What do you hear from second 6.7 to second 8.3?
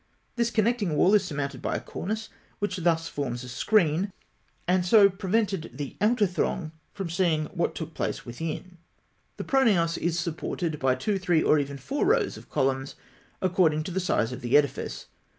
from seeing what took place